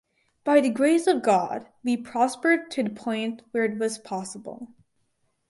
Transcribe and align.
By 0.43 0.61
the 0.61 0.71
grace 0.71 1.05
of 1.05 1.21
God 1.21 1.67
we 1.83 1.95
prospered 1.95 2.71
to 2.71 2.81
the 2.81 2.89
point 2.89 3.43
where 3.51 3.65
it 3.65 3.77
was 3.77 3.99
possible. 3.99 4.69